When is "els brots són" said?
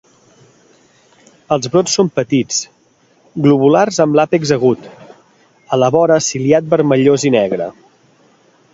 1.55-2.09